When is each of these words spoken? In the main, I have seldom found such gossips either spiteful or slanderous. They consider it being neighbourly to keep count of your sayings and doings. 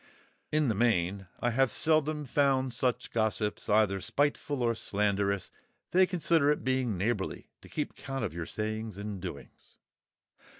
In 0.51 0.67
the 0.67 0.73
main, 0.73 1.27
I 1.41 1.51
have 1.51 1.71
seldom 1.71 2.25
found 2.25 2.73
such 2.73 3.11
gossips 3.11 3.69
either 3.69 4.01
spiteful 4.01 4.63
or 4.63 4.73
slanderous. 4.73 5.51
They 5.91 6.07
consider 6.07 6.49
it 6.49 6.63
being 6.63 6.97
neighbourly 6.97 7.51
to 7.61 7.69
keep 7.69 7.93
count 7.93 8.25
of 8.25 8.33
your 8.33 8.47
sayings 8.47 8.97
and 8.97 9.21
doings. 9.21 9.77